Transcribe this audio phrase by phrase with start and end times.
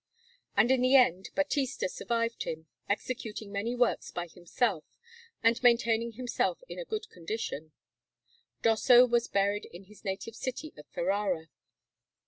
[0.57, 4.83] And in the end Battista survived him, executing many works by himself,
[5.43, 7.71] and maintaining himself in a good condition.
[8.63, 11.49] Dosso was buried in his native city of Ferrara.